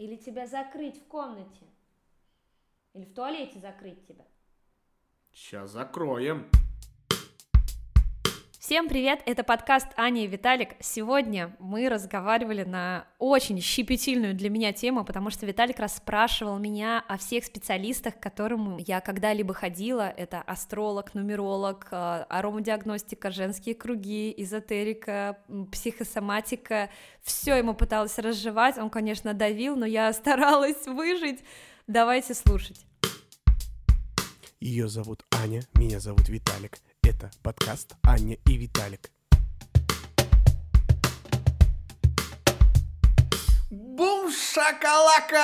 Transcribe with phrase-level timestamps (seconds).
[0.00, 1.66] Или тебя закрыть в комнате?
[2.94, 4.24] Или в туалете закрыть тебя?
[5.30, 6.50] Сейчас закроем.
[8.70, 10.76] Всем привет, это подкаст Аня и Виталик.
[10.78, 17.18] Сегодня мы разговаривали на очень щепетильную для меня тему, потому что Виталик расспрашивал меня о
[17.18, 20.08] всех специалистах, к которым я когда-либо ходила.
[20.16, 25.40] Это астролог, нумеролог, э, аромадиагностика, женские круги, эзотерика,
[25.72, 26.90] психосоматика.
[27.24, 31.40] Все ему пыталась разжевать, он, конечно, давил, но я старалась выжить.
[31.88, 32.86] Давайте слушать.
[34.60, 36.78] Ее зовут Аня, меня зовут Виталик.
[37.20, 39.10] Это подкаст Аня и Виталик.
[43.70, 45.36] Бум шакалака!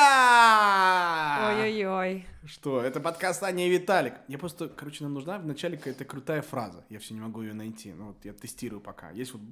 [1.50, 2.26] Ой-ой-ой.
[2.46, 4.14] Что, это подкаст Аня и Виталик.
[4.26, 6.82] Я просто, короче, нам нужна вначале какая-то крутая фраза.
[6.88, 7.92] Я все не могу ее найти.
[7.92, 9.10] Ну вот я тестирую пока.
[9.10, 9.42] Есть вот,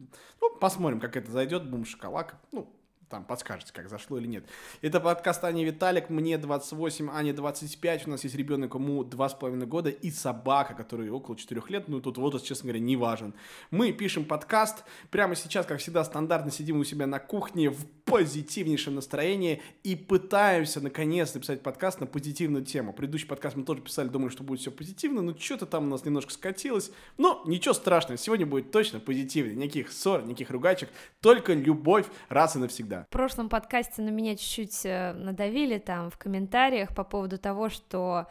[0.41, 1.69] ну, посмотрим, как это зайдет.
[1.69, 2.41] Бум шоколака.
[2.52, 2.75] Ну,
[3.14, 4.45] там подскажете, как зашло или нет.
[4.82, 9.91] Это подкаст Аня Виталик, мне 28, Ане 25, у нас есть ребенок, ему 2,5 года,
[9.91, 13.33] и собака, которой около 4 лет, ну тут возраст, честно говоря, не важен.
[13.70, 18.97] Мы пишем подкаст, прямо сейчас, как всегда, стандартно сидим у себя на кухне в позитивнейшем
[18.97, 22.92] настроении и пытаемся, наконец, написать подкаст на позитивную тему.
[22.92, 26.05] Предыдущий подкаст мы тоже писали, думали, что будет все позитивно, но что-то там у нас
[26.05, 26.91] немножко скатилось.
[27.17, 32.58] Но ничего страшного, сегодня будет точно позитивно, никаких ссор, никаких ругачек, только любовь раз и
[32.58, 33.03] навсегда.
[33.05, 38.27] В прошлом подкасте на меня чуть-чуть э, надавили там в комментариях по поводу того, что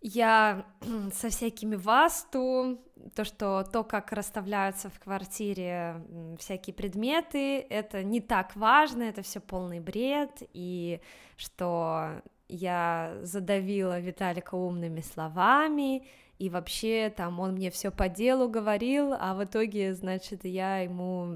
[0.00, 0.64] я
[1.12, 2.78] со всякими васту,
[3.14, 6.02] то, что то, как расставляются в квартире
[6.38, 11.00] всякие предметы, это не так важно, это все полный бред, и
[11.36, 16.06] что я задавила Виталика умными словами,
[16.38, 21.26] и вообще там он мне все по делу говорил, а в итоге, значит, я ему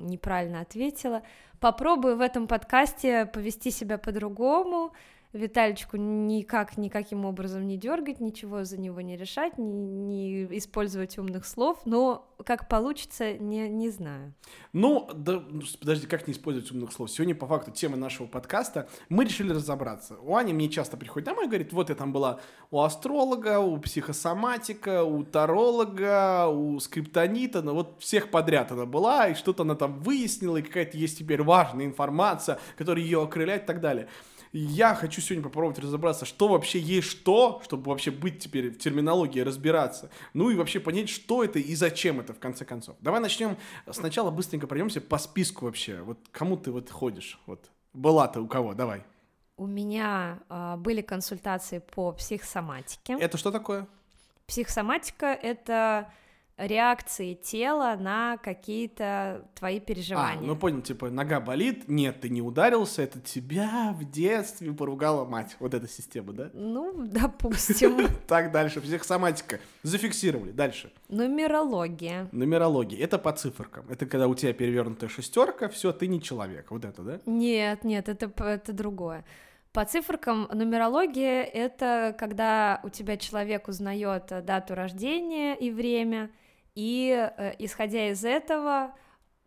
[0.00, 1.22] неправильно ответила.
[1.60, 4.92] Попробую в этом подкасте повести себя по-другому,
[5.36, 11.46] Виталичку никак, никаким образом не дергать, ничего за него не решать, не, не использовать умных
[11.46, 14.34] слов, но как получится, не, не знаю.
[14.72, 17.10] Ну, да, ну, подожди, как не использовать умных слов?
[17.10, 20.16] Сегодня, по факту, тема нашего подкаста, мы решили разобраться.
[20.22, 23.78] У Ани мне часто приходит домой и говорит, вот я там была у астролога, у
[23.78, 30.00] психосоматика, у таролога, у скриптонита, ну вот всех подряд она была, и что-то она там
[30.00, 34.08] выяснила, и какая-то есть теперь важная информация, которая ее окрыляет и так далее
[34.58, 39.40] я хочу сегодня попробовать разобраться, что вообще есть что, чтобы вообще быть теперь в терминологии,
[39.40, 40.10] разбираться.
[40.32, 42.96] Ну и вообще понять, что это и зачем это, в конце концов.
[43.00, 43.56] Давай начнем
[43.90, 46.00] сначала быстренько пройдемся по списку вообще.
[46.02, 47.38] Вот кому ты вот ходишь?
[47.46, 48.74] Вот была-то у кого?
[48.74, 49.04] Давай.
[49.58, 53.14] У меня э, были консультации по психосоматике.
[53.18, 53.86] Это что такое?
[54.46, 56.12] Психосоматика— это
[56.58, 60.40] реакции тела на какие-то твои А, переживания.
[60.40, 65.56] ну понял, типа, нога болит, нет, ты не ударился, это тебя в детстве поругала мать.
[65.60, 66.50] Вот эта система, да?
[66.54, 68.08] Ну, допустим.
[68.26, 68.80] Так, дальше.
[68.80, 69.60] Психосоматика.
[69.82, 70.50] Зафиксировали.
[70.50, 70.92] Дальше.
[71.08, 72.28] Нумерология.
[72.32, 72.98] Нумерология.
[73.04, 73.86] Это по циферкам.
[73.88, 76.70] Это когда у тебя перевернутая шестерка, все, ты не человек.
[76.70, 77.20] Вот это, да?
[77.26, 79.24] Нет, нет, это, это другое.
[79.72, 86.30] По циферкам нумерология— это когда у тебя человек узнает дату рождения и время,
[86.76, 88.94] и э, исходя из этого,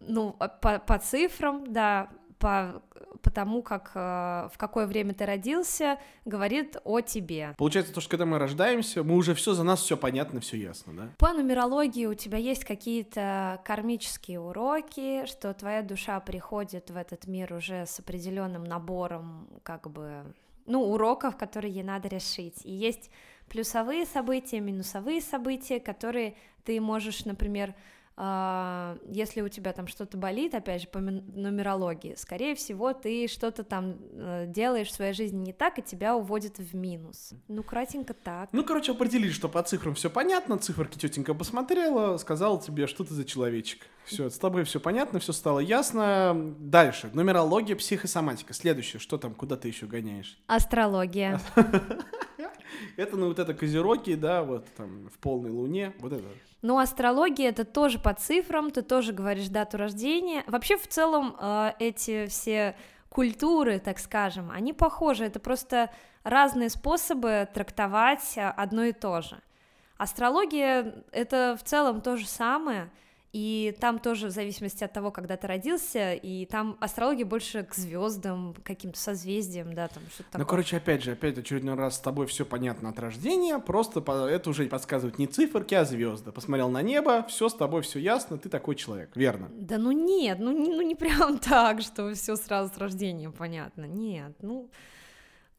[0.02, 2.10] ну, по, по цифрам, да,
[2.40, 2.82] по,
[3.22, 7.54] по тому, как, э, в какое время ты родился, говорит о тебе.
[7.58, 10.94] Получается, то, что когда мы рождаемся, мы уже все за нас все понятно, все ясно,
[10.94, 11.10] да?
[11.20, 17.54] По нумерологии у тебя есть какие-то кармические уроки, что твоя душа приходит в этот мир
[17.54, 20.24] уже с определенным набором, как бы,
[20.66, 22.66] ну, уроков, которые ей надо решить.
[22.66, 23.12] И есть
[23.50, 27.74] плюсовые события, минусовые события, которые ты можешь, например,
[28.22, 33.64] а, если у тебя там что-то болит, опять же, по нумерологии, скорее всего, ты что-то
[33.64, 37.32] там э, делаешь в своей жизни не так, и тебя уводит в минус.
[37.48, 38.50] Ну, кратенько так.
[38.52, 43.14] Ну, короче, определили, что по цифрам все понятно, циферки тетенька посмотрела, сказала тебе, что ты
[43.14, 43.88] за человечек.
[44.04, 46.54] Все, с тобой все понятно, все стало ясно.
[46.60, 47.10] Дальше.
[47.14, 48.54] Нумерология, психосоматика.
[48.54, 50.38] Следующее, что там, куда ты еще гоняешь?
[50.48, 51.40] Астрология.
[52.98, 56.28] Это, ну, вот это козероги, да, вот там в полной луне, вот это.
[56.62, 60.44] Ну, астрология это тоже по цифрам, ты тоже говоришь дату рождения.
[60.48, 62.76] Вообще, в целом, э, эти все
[63.10, 65.90] культуры, так скажем, они похожи, это просто
[66.24, 69.40] разные способы трактовать одно и то же.
[69.98, 72.90] Астрология— это в целом то же самое,
[73.32, 77.76] и там тоже в зависимости от того, когда ты родился, и там астрология больше к
[77.76, 80.40] звездам, каким-то созвездиям, да, там что-то такое.
[80.46, 84.28] Ну, короче, опять же, опять очередной раз с тобой все понятно от рождения, просто по-
[84.28, 86.32] это уже подсказывают не циферки, а звезды.
[86.32, 89.50] Посмотрел на небо, все с тобой все ясно, ты такой человек, верно?
[89.54, 93.86] Да ну нет, ну не, ну не прям так, что все сразу с рождения понятно.
[93.86, 94.70] Нет, ну.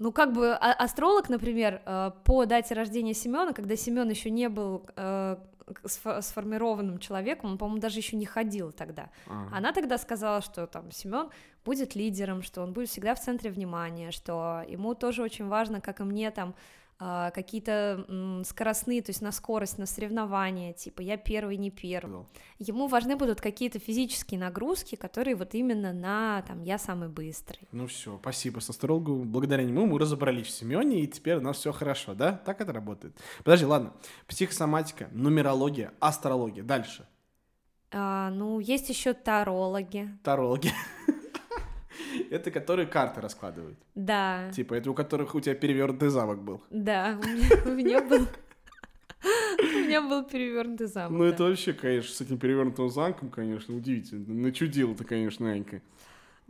[0.02, 4.48] Ну, как бы а- астролог, например, э, по дате рождения Семена, когда Семен еще не
[4.48, 9.10] был э, к- сформированным человеком, он, по-моему, даже еще не ходил тогда.
[9.26, 9.48] А.
[9.52, 11.30] Она тогда сказала, что там Семен
[11.64, 16.00] будет лидером, что он будет всегда в центре внимания, что ему тоже очень важно, как
[16.00, 16.54] и мне, там
[17.00, 22.10] какие-то м, скоростные, то есть на скорость, на соревнования, типа я первый, не первый.
[22.10, 22.26] Сказал.
[22.58, 27.66] Ему важны будут какие-то физические нагрузки, которые вот именно на там я самый быстрый.
[27.72, 29.24] Ну все, спасибо с астрологу.
[29.24, 32.32] Благодаря нему мы разобрались в Семене, и теперь у нас все хорошо, да?
[32.32, 33.16] Так это работает.
[33.44, 33.94] Подожди, ладно.
[34.26, 36.62] Психосоматика, нумерология, астрология.
[36.62, 37.06] Дальше.
[37.92, 40.10] А, ну, есть еще тарологи.
[40.22, 40.70] Тарологи.
[42.30, 43.78] Это которые карты раскладывают.
[43.94, 46.62] Да, Типа, это у которых у тебя перевернутый замок был.
[46.70, 47.18] да,
[47.64, 48.26] у меня- был
[49.22, 51.18] у меня был перевернутый замок.
[51.18, 54.24] Ну, это вообще, конечно, с этим перевернутым замком, конечно, удивительно.
[54.34, 55.82] Начудил-то, конечно, Анька.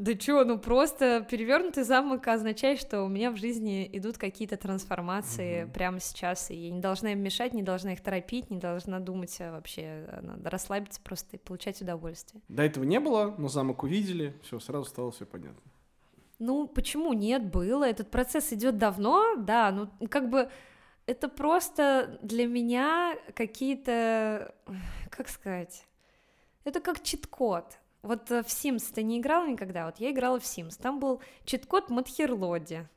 [0.00, 5.64] Да чё, ну просто перевернутый замок означает, что у меня в жизни идут какие-то трансформации
[5.64, 5.72] Мгм.
[5.72, 9.36] прямо сейчас, и я не должна им мешать, не должна их торопить, не должна думать
[9.40, 12.40] а, вообще, а, надо расслабиться просто и получать удовольствие.
[12.48, 15.60] До этого не было, но замок увидели, все, сразу стало все понятно.
[16.38, 20.48] Ну, почему нет, было, этот процесс идет давно, да, ну, как бы
[21.04, 24.54] это просто для меня какие-то,
[25.10, 25.84] как сказать,
[26.64, 27.79] это как чит-код.
[28.02, 29.86] Вот э, в Sims ты не играл никогда?
[29.86, 30.80] Вот я играла в Sims.
[30.80, 32.88] Там был чит-код Матхерлоди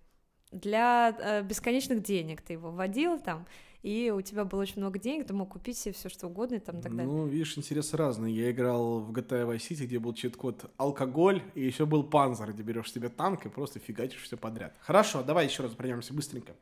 [0.51, 2.41] для э, бесконечных денег.
[2.41, 3.45] Ты его вводил там,
[3.83, 6.59] и у тебя было очень много денег, ты мог купить себе все что угодно и
[6.59, 7.11] там и так далее.
[7.11, 8.33] Ну, видишь, интересы разные.
[8.33, 12.63] Я играл в GTA Vice City, где был чит-код алкоголь, и еще был панзер, где
[12.63, 14.73] берешь себе танк и просто фигачишь все подряд.
[14.79, 16.53] Хорошо, давай еще раз пройдемся быстренько.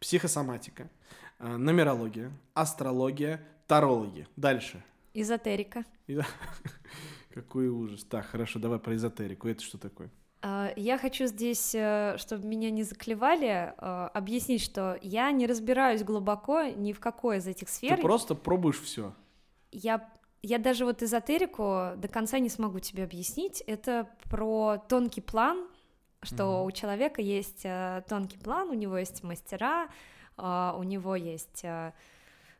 [0.00, 0.90] Психосоматика,
[1.38, 4.26] э, нумерология, астрология, тарологи.
[4.36, 4.82] Дальше.
[5.12, 5.84] Эзотерика.
[7.32, 8.04] Какой ужас.
[8.04, 9.48] Так, хорошо, давай про эзотерику.
[9.48, 10.10] Это что такое?
[10.42, 16.02] А, Я хочу здесь, э, чтобы меня не заклевали, э, объяснить, что я не разбираюсь
[16.02, 17.96] глубоко ни в какой из этих сфер.
[17.96, 19.14] Ты просто пробуешь все.
[19.70, 20.08] Я,
[20.42, 23.60] я даже вот эзотерику до конца не смогу тебе объяснить.
[23.66, 25.68] Это про тонкий план,
[26.22, 26.66] что Мгм.
[26.66, 29.88] у человека есть э, тонкий план, у него есть мастера,
[30.36, 31.64] у него есть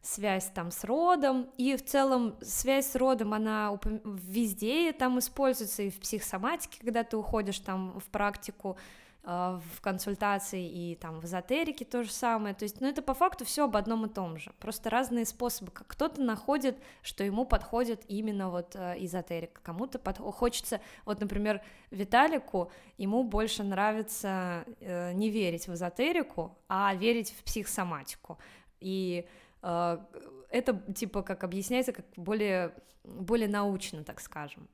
[0.03, 5.91] связь там с родом, и в целом связь с родом, она везде там используется, и
[5.91, 8.79] в психосоматике, когда ты уходишь там в практику,
[9.25, 13.13] э, в консультации и там в эзотерике то же самое, то есть, ну это по
[13.13, 17.45] факту все об одном и том же, просто разные способы, как кто-то находит, что ему
[17.45, 21.61] подходит именно вот э, эзотерика, кому-то под- хочется, вот, например,
[21.91, 28.39] Виталику, ему больше нравится э, не верить в эзотерику, а верить в психосоматику,
[28.81, 29.27] и
[29.63, 32.75] это типа как объясняется как более
[33.05, 34.69] более научно, так скажем,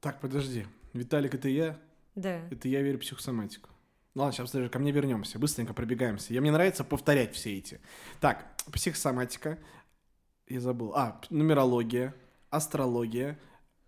[0.00, 0.66] Так, подожди.
[0.92, 1.78] Виталик, это я?
[2.14, 2.40] да.
[2.50, 3.68] Это я верю в психосоматику.
[4.14, 5.38] Ну ладно, сейчас даже ко мне вернемся.
[5.40, 6.32] Быстренько пробегаемся.
[6.32, 7.80] Я, мне нравится повторять все эти.
[8.20, 9.58] Так, психосоматика.
[10.46, 10.92] Я забыл.
[10.94, 12.14] А, нумерология,
[12.50, 13.40] астрология,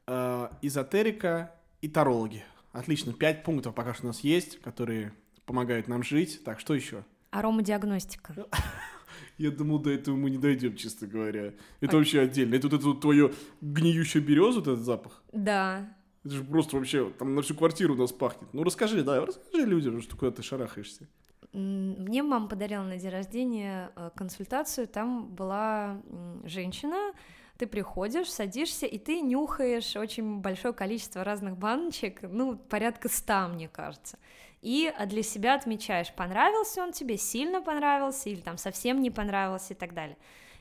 [0.09, 2.45] э, эзотерика и тарологи.
[2.73, 3.13] Отлично.
[3.13, 5.13] Пять пунктов пока что у нас есть, которые
[5.45, 6.43] помогают нам жить.
[6.45, 7.05] Так, что еще?
[7.31, 8.35] Аромадиагностика.
[9.39, 11.53] Я думал, до этого мы не дойдем, честно говоря.
[11.81, 12.55] Это А- вообще отдельно.
[12.55, 15.23] Это вот это вот твое гниющая береза, вот этот запах.
[15.33, 15.89] Да.
[16.25, 18.49] Это же просто вообще там на всю квартиру у нас пахнет.
[18.53, 21.07] Ну расскажи, да, расскажи людям, что куда ты шарахаешься.
[21.53, 26.03] Мне мама подарила на день рождения э, консультацию, там была
[26.45, 27.15] женщина,
[27.57, 33.69] ты приходишь, садишься, и ты нюхаешь очень большое количество разных баночек, ну, порядка ста, мне
[33.69, 34.19] кажется.
[34.63, 39.75] И а, для себя отмечаешь, понравился он тебе, сильно понравился, или там совсем не понравился
[39.75, 40.17] и так далее.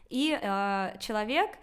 [0.10, 1.58] И э, человек,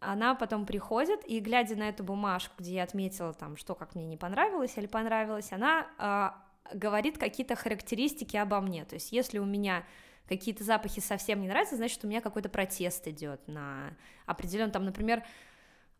[0.00, 4.06] она потом приходит, и глядя на эту бумажку, где я отметила там, что как мне
[4.06, 8.84] не понравилось или понравилось, она а, говорит какие-то характеристики обо мне.
[8.84, 9.84] То есть, если у меня
[10.28, 13.96] какие-то запахи совсем не нравятся, значит, у меня какой-то протест идет на
[14.26, 15.24] определенный, там, например,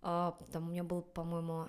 [0.03, 1.69] э, там у меня был, по-моему,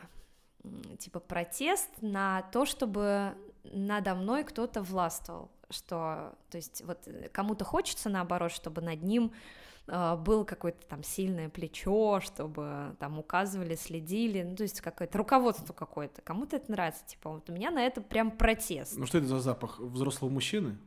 [0.97, 7.65] типа протест на то, чтобы надо мной кто-то властвовал, что, то есть, вот э, кому-то
[7.65, 9.31] хочется наоборот, чтобы над ним
[9.87, 15.73] э, было какое-то там сильное плечо, чтобы там указывали, следили, ну, то есть какое-то руководство
[15.73, 18.97] какое-то, кому-то это нравится, типа, вот у меня на это прям протест.
[18.97, 20.77] Ну что это за запах взрослого мужчины?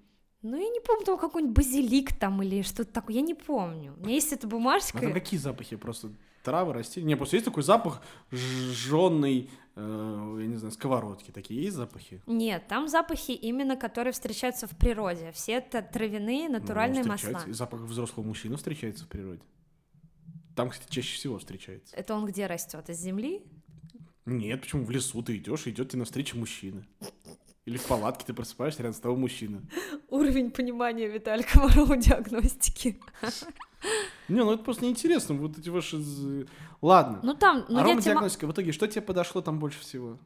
[0.43, 3.95] Ну, я не помню, там какой-нибудь базилик там или что-то такое, я не помню.
[3.97, 4.99] У меня есть эта А бумажка.
[4.99, 6.11] там какие запахи просто?
[6.43, 7.07] Травы, растения.
[7.07, 11.31] Не, просто есть такой запах жженый, э, я не знаю, сковородки.
[11.31, 12.21] Такие есть запахи?
[12.27, 15.31] Нет, там запахи именно, которые встречаются в природе.
[15.33, 17.43] Все это травяные натуральные ну, масла.
[17.47, 19.43] И запах взрослого мужчины встречается в природе.
[20.57, 21.95] Там, кстати, чаще всего встречается.
[21.97, 22.91] Это он где растет?
[22.91, 23.43] Из земли?
[24.27, 26.85] Нет, почему в лесу ты идешь, идет тебе навстречу мужчина.
[27.65, 29.63] Или в палатке ты просыпаешься рядом с того мужчины.
[30.09, 33.01] Уровень понимания Виталика в диагностики.
[34.29, 35.99] Не, ну это просто неинтересно, вот эти ваши...
[36.81, 37.21] Ладно.
[37.23, 37.65] Ну там...
[37.69, 38.53] Ну, Аромадиагностика, тема...
[38.53, 40.19] в итоге что тебе подошло там больше всего?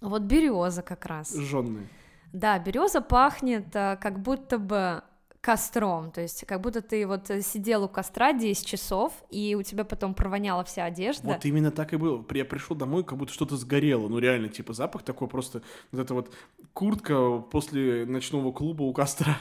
[0.00, 1.34] Вот береза как раз.
[1.34, 1.88] Жжённая.
[2.32, 5.02] Да, береза пахнет э, как будто бы
[5.44, 9.62] костром, то есть как будто ты вот э, сидел у костра 10 часов, и у
[9.62, 11.26] тебя потом провоняла вся одежда.
[11.26, 12.24] Вот именно так и было.
[12.32, 16.14] Я пришел домой, как будто что-то сгорело, ну реально, типа запах такой просто, вот эта
[16.14, 16.34] вот
[16.72, 19.36] куртка после ночного клуба у костра,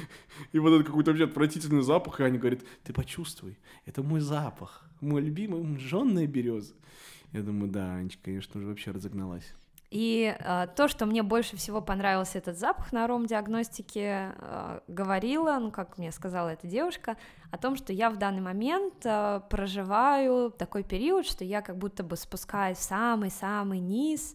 [0.52, 4.88] и вот этот какой-то вообще отвратительный запах, и они говорят, ты почувствуй, это мой запах,
[5.02, 6.72] мой любимый жжённая береза.
[7.32, 9.54] Я думаю, да, Анечка, конечно, уже вообще разогналась.
[9.92, 15.70] И э, то, что мне больше всего понравился этот запах на аром-диагностике, э, говорила, ну,
[15.70, 17.18] как мне сказала эта девушка,
[17.50, 22.02] о том, что я в данный момент э, проживаю такой период, что я как будто
[22.02, 24.34] бы спускаюсь в самый-самый низ,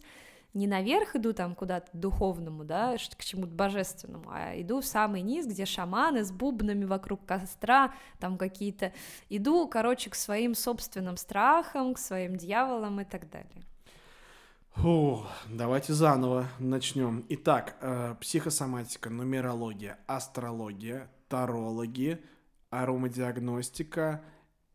[0.54, 5.44] не наверх иду там куда-то духовному, да, к чему-то божественному, а иду в самый низ,
[5.44, 8.92] где шаманы с бубнами вокруг костра, там какие-то,
[9.28, 13.64] иду, короче, к своим собственным страхам, к своим дьяволам и так далее.
[14.80, 17.24] Фу, давайте заново начнем.
[17.30, 22.20] Итак, э, психосоматика, нумерология, астрология, тарологи,
[22.70, 24.22] аромадиагностика,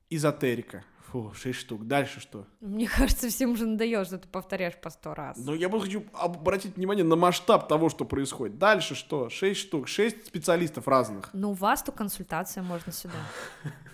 [0.10, 0.84] эзотерика.
[1.08, 1.88] Фу, шесть штук.
[1.88, 2.46] Дальше что?
[2.60, 5.38] Мне кажется, всем уже надоело, что ты повторяешь по сто раз.
[5.38, 8.58] Но я бы хочу обратить внимание на масштаб того, что происходит.
[8.58, 9.30] Дальше что?
[9.30, 11.30] Шесть штук, шесть специалистов разных.
[11.32, 13.20] Ну, у вас то консультация можно сюда.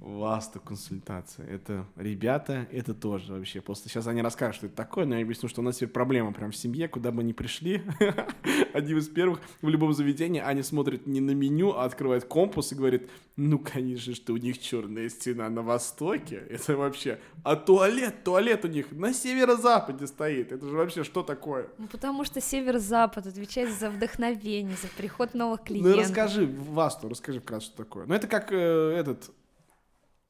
[0.00, 1.46] Васта консультация.
[1.46, 3.60] Это ребята, это тоже вообще.
[3.60, 6.32] Просто сейчас они расскажут, что это такое, но я объясню, что у нас теперь проблема
[6.32, 7.82] прям в семье, куда бы ни пришли.
[8.74, 12.74] Одним из первых в любом заведении они смотрят не на меню, а открывают компас и
[12.74, 13.02] говорят,
[13.36, 16.42] ну, конечно, что у них черная стена на востоке.
[16.50, 17.18] Это вообще...
[17.42, 20.52] А туалет, туалет у них на северо-западе стоит.
[20.52, 21.68] Это же вообще что такое?
[21.78, 25.96] Ну, потому что север-запад отвечает за вдохновение, за приход новых клиентов.
[25.96, 28.06] Ну, расскажи, Васту, расскажи вкратце, что такое.
[28.06, 29.30] Ну, это как э, этот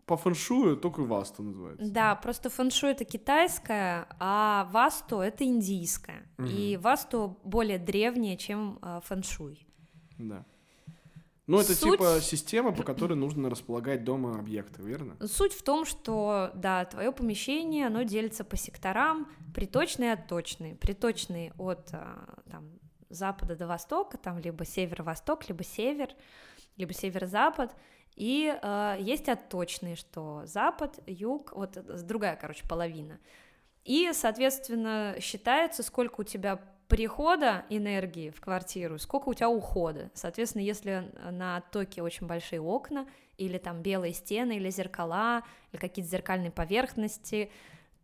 [0.06, 1.84] по фэншую только васту называется.
[1.84, 6.28] Да, просто фэншуй это китайское, а васту это индийское.
[6.38, 6.46] Угу.
[6.46, 9.66] И васту более древнее, чем э, фэншуй.
[10.18, 10.46] Да.
[11.48, 11.92] Ну, это Суть...
[11.92, 15.16] типа система, по которой нужно располагать дома объекты, верно?
[15.26, 20.74] Суть в том, что, да, твое помещение, оно делится по секторам, приточные и отточные.
[20.74, 22.78] Приточные от а, там,
[23.10, 26.08] запада до востока, там либо северо-восток, либо север,
[26.76, 27.76] либо северо-запад.
[28.16, 33.20] И э, есть отточные, что запад, юг, вот другая, короче, половина.
[33.84, 40.10] И, соответственно, считается, сколько у тебя прихода энергии в квартиру, сколько у тебя ухода.
[40.14, 43.06] Соответственно, если на оттоке очень большие окна,
[43.36, 45.42] или там белые стены, или зеркала,
[45.72, 47.50] или какие-то зеркальные поверхности,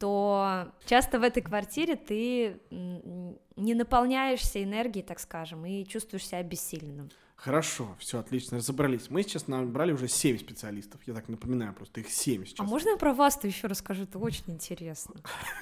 [0.02, 7.09] то часто в этой квартире ты не наполняешься энергией, так скажем, и чувствуешь себя обессиленным.
[7.37, 9.11] Хорошо, все отлично, разобрались.
[9.11, 11.00] Мы сейчас набрали уже 7 специалистов.
[11.06, 12.59] Я так напоминаю, просто их 7 сейчас.
[12.59, 14.02] А можно я про вас-то еще расскажу?
[14.02, 15.14] Это очень интересно.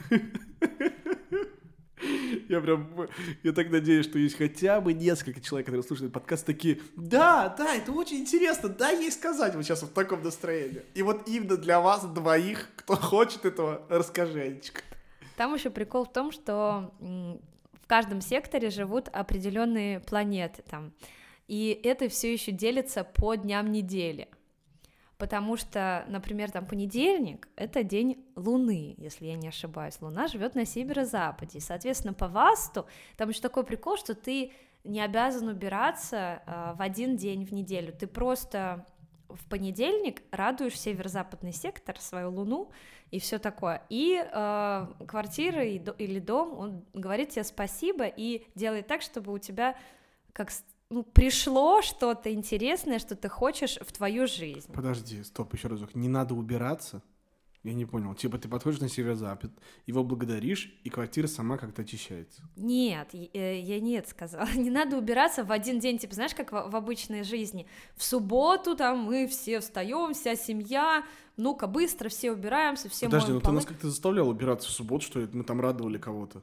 [2.50, 3.09] Я прям,
[3.45, 7.76] я так надеюсь, что есть хотя бы несколько человек, которые слушают подкаст, такие, да, да,
[7.76, 10.83] это очень интересно, да, ей сказать вот сейчас в таком настроении.
[10.95, 14.83] И вот именно для вас двоих, кто хочет этого, расскажи, Анечка.
[15.37, 20.92] Там еще прикол в том, что в каждом секторе живут определенные планеты, там,
[21.47, 24.26] и это все еще делится по дням недели.
[25.20, 30.00] Потому что, например, там понедельник— это день Луны, если я не ошибаюсь.
[30.00, 31.58] Луна живет на северо-западе.
[31.58, 32.86] И, соответственно, по Васту
[33.18, 37.92] там еще такой прикол, что ты не обязан убираться э, в один день в неделю.
[37.92, 38.86] Ты просто
[39.28, 42.70] в понедельник радуешь северо-западный сектор, свою Луну
[43.10, 43.82] и все такое.
[43.90, 49.38] И э, квартира и, или дом, он говорит тебе спасибо и делает так, чтобы у
[49.38, 49.76] тебя
[50.32, 50.50] как
[50.90, 54.73] ну, пришло что-то интересное, что ты хочешь в твою жизнь.
[54.73, 55.94] Подожди, стоп, еще разок.
[55.94, 57.02] Не надо убираться?
[57.62, 58.14] Я не понял.
[58.14, 59.52] Типа ты подходишь на северо-запад,
[59.87, 62.42] его благодаришь, и квартира сама как-то очищается.
[62.56, 64.49] Нет, э, я нет сказала.
[64.56, 65.99] Не надо убираться в один день.
[65.99, 67.66] Типа, знаешь, как в, обычной жизни.
[67.97, 71.04] В субботу там мы все встаем, вся семья,
[71.37, 75.20] ну-ка быстро все убираемся, все Подожди, ну ты нас как-то заставлял убираться в субботу, что
[75.20, 75.28] ли?
[75.30, 76.42] Мы там радовали кого-то.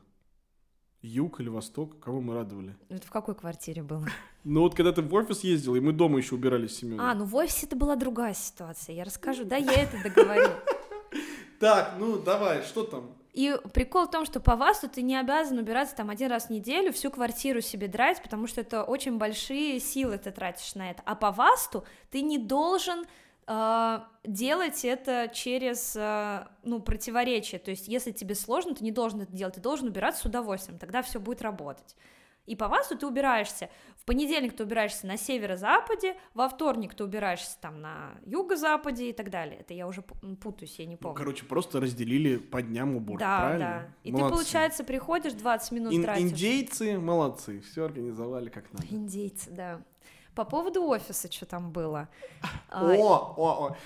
[1.01, 2.75] Юг или Восток, кого мы радовали?
[2.89, 4.05] Это в какой квартире было?
[4.49, 6.97] Ну вот когда ты в офис ездил, и мы дома еще убирались с семьей.
[7.01, 10.47] А, ну в офисе это была другая ситуация, я расскажу, да, я это договорю.
[11.59, 13.11] Так, ну давай, что там?
[13.33, 16.49] И прикол в том, что по ВАСТу ты не обязан убираться там один раз в
[16.49, 21.03] неделю, всю квартиру себе драть, потому что это очень большие силы ты тратишь на это.
[21.05, 23.05] А по ВАСТу ты не должен
[23.47, 27.59] делать это через, э, ну, противоречие.
[27.59, 30.77] То есть, если тебе сложно, ты не должен это делать, ты должен убираться с удовольствием,
[30.77, 31.95] тогда все будет работать.
[32.45, 33.69] И по ВАСТу ты убираешься.
[33.97, 39.29] В понедельник ты убираешься на северо-западе, во вторник ты убираешься там на юго-западе и так
[39.29, 39.59] далее.
[39.59, 41.13] Это я уже путаюсь, я не помню.
[41.13, 43.65] Ну, короче, просто разделили по дням уборки, да, правильно?
[43.65, 44.29] Да, И молодцы.
[44.29, 46.23] ты, получается, приходишь 20 минут Ин- тратишь.
[46.31, 48.85] Индейцы молодцы, все организовали как надо.
[48.91, 49.81] Индейцы, да.
[50.37, 52.09] По поводу офиса, что там было.
[52.69, 53.77] О, о, о.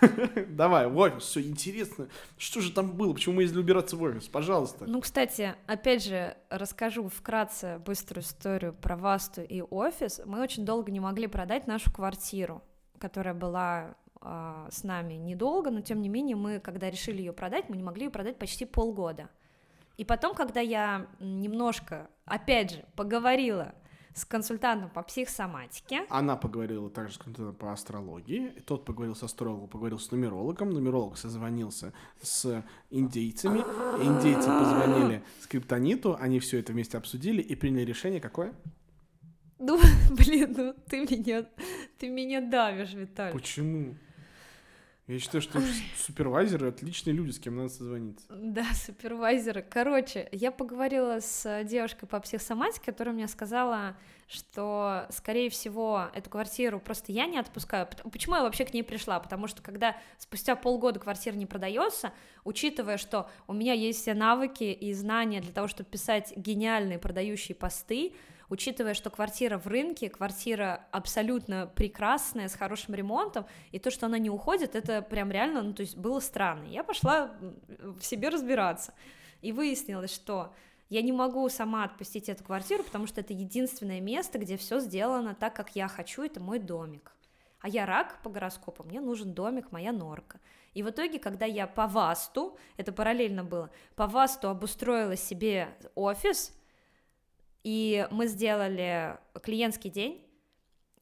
[0.48, 2.08] Давай, в офис, все интересно.
[2.38, 3.12] Что же там было?
[3.12, 4.26] Почему мы ездили убираться в офис?
[4.26, 4.86] Пожалуйста.
[4.86, 10.22] Ну, кстати, опять же, расскажу вкратце быструю историю про Васту и офис.
[10.24, 12.62] Мы очень долго не могли продать нашу квартиру,
[12.98, 17.68] которая была э, с нами недолго, но тем не менее мы, когда решили ее продать,
[17.68, 19.28] мы не могли ее продать почти полгода.
[19.98, 23.74] И потом, когда я немножко, опять же, поговорила
[24.14, 26.06] с консультантом по психосоматике.
[26.08, 28.50] Она поговорила также с консультантом по астрологии.
[28.66, 30.70] Тот поговорил с астрологом, поговорил с нумерологом.
[30.70, 31.92] Нумеролог созвонился
[32.22, 33.58] с индейцами.
[34.02, 36.16] Индейцы позвонили скриптониту.
[36.18, 38.54] Они все это вместе обсудили и приняли решение какое?
[39.58, 39.80] Ну,
[40.10, 41.46] блин, ну ты меня,
[41.98, 43.32] ты меня давишь, Виталий.
[43.32, 43.96] Почему?
[45.06, 45.60] Я считаю, что
[45.98, 48.24] супервайзеры отличные люди, с кем надо созвониться.
[48.30, 49.62] Да, супервайзеры.
[49.62, 56.80] Короче, я поговорила с девушкой по психосоматике, которая мне сказала, что, скорее всего, эту квартиру
[56.80, 57.86] просто я не отпускаю.
[58.10, 59.20] Почему я вообще к ней пришла?
[59.20, 64.64] Потому что когда спустя полгода квартира не продается, учитывая, что у меня есть все навыки
[64.64, 68.14] и знания для того, чтобы писать гениальные продающие посты,
[68.54, 74.18] учитывая, что квартира в рынке, квартира абсолютно прекрасная, с хорошим ремонтом, и то, что она
[74.18, 76.64] не уходит, это прям реально, ну, то есть было странно.
[76.66, 77.32] Я пошла
[77.78, 78.94] в себе разбираться,
[79.42, 80.54] и выяснилось, что
[80.88, 85.34] я не могу сама отпустить эту квартиру, потому что это единственное место, где все сделано
[85.34, 87.12] так, как я хочу, это мой домик.
[87.60, 90.38] А я рак по гороскопу, мне нужен домик, моя норка.
[90.74, 96.52] И в итоге, когда я по ВАСТу, это параллельно было, по ВАСТу обустроила себе офис,
[97.64, 100.22] и мы сделали клиентский день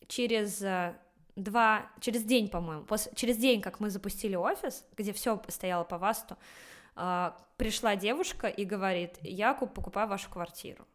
[0.07, 0.97] через э,
[1.37, 6.37] два, через день, по-моему, через день, как мы запустили офис, где все стояло по ВАСТу,
[6.97, 10.87] э, пришла девушка и говорит, я покупаю вашу квартиру.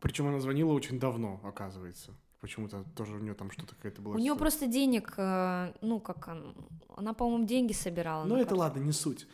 [0.00, 2.14] Причем она звонила очень давно, оказывается.
[2.40, 4.14] Почему-то тоже у нее там что-то какая-то была.
[4.14, 6.54] У нее просто денег, э, ну как она,
[6.96, 8.24] она по-моему, деньги собирала.
[8.24, 9.26] Ну это ладно, не суть.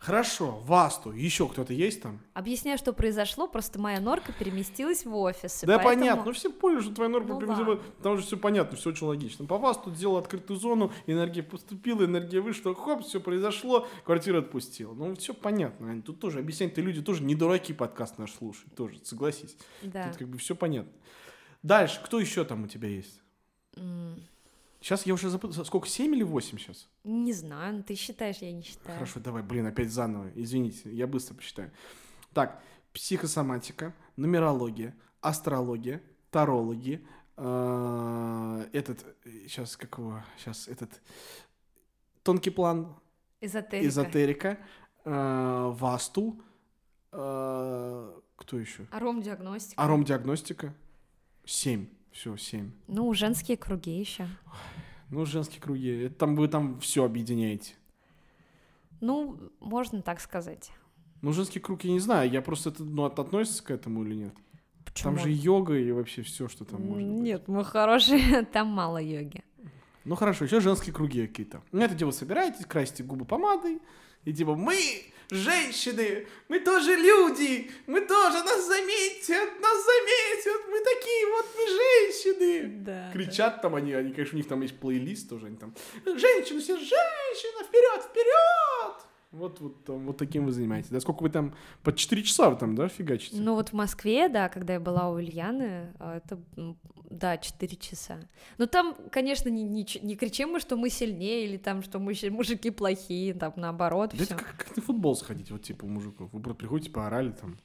[0.00, 2.20] Хорошо, Васту, еще кто-то есть там?
[2.32, 5.60] Объясняю, что произошло, просто моя норка переместилась в офис.
[5.60, 5.82] Да поэтому...
[5.82, 9.06] понятно, ну все поняли, что твоя норка ну, переместилась, там же все понятно, все очень
[9.06, 9.44] логично.
[9.44, 14.94] По Васту сделал открытую зону, энергия поступила, энергия вышла, хоп, все произошло, квартира отпустила.
[14.94, 18.98] Ну все понятно, тут тоже объяснять, ты люди тоже не дураки подкаст наш слушают, тоже,
[19.04, 19.54] согласись.
[19.82, 20.08] Да.
[20.08, 20.92] Тут как бы все понятно.
[21.62, 23.20] Дальше, кто еще там у тебя есть?
[23.74, 24.18] Mm.
[24.80, 25.64] Сейчас я уже запутался.
[25.64, 26.88] Сколько, 7 или 8 сейчас?
[27.04, 28.94] Не знаю, ну ты считаешь, я не считаю.
[28.94, 30.30] Хорошо, давай, блин, опять заново.
[30.34, 31.70] Извините, я быстро посчитаю.
[32.32, 32.62] Так,
[32.94, 41.02] психосоматика, нумерология, астрология, тарологи, э, этот, сейчас какого, сейчас этот,
[42.22, 42.96] тонкий план.
[43.42, 43.86] Эзотерика.
[43.86, 44.58] Эзотерика,
[45.04, 46.40] э, васту,
[47.12, 48.86] э, кто еще?
[48.90, 49.82] Аром-диагностика.
[49.82, 50.74] Аром-диагностика.
[51.44, 51.88] Семь.
[52.12, 52.72] Все, семь.
[52.88, 54.26] Ну, женские круги еще.
[55.10, 56.04] Ну, женские круги.
[56.04, 57.74] Это там вы там все объединяете.
[59.00, 60.70] Ну, можно так сказать.
[61.22, 62.30] Ну, женский круг я не знаю.
[62.30, 64.34] Я просто это, ну, относится к этому или нет?
[64.84, 65.14] Почему?
[65.14, 67.00] Там же йога и вообще все, что там можно.
[67.00, 69.44] Нет, мы хорошие, там мало йоги.
[70.04, 71.62] Ну хорошо, еще женские круги какие-то.
[71.72, 73.80] Ну, это типа собираетесь, красите губы помадой,
[74.24, 74.76] и типа мы
[75.30, 82.84] женщины, мы тоже люди, мы тоже нас заметят, нас заметят, мы такие вот мы женщины.
[82.84, 83.10] Да.
[83.12, 83.62] Кричат да.
[83.62, 87.64] там они, они, конечно, у них там есть плейлист тоже, они там, женщины, все женщина,
[87.64, 89.09] вперед, вперед!
[89.40, 90.90] Вот, вот, там, вот таким вы занимаетесь.
[90.90, 93.36] Да сколько вы там, по 4 часа вы там, да, фигачите?
[93.40, 96.38] Ну вот в Москве, да, когда я была у Ильяны, а, это,
[97.08, 98.20] да, 4 часа.
[98.58, 102.14] Но там, конечно, не, не, не кричим мы, что мы сильнее, или там, что мы
[102.30, 106.28] мужики плохие, там, наоборот, Да это как, как на футбол сходить, вот, типа, у мужиков.
[106.32, 107.56] Вы приходите, поорали, там,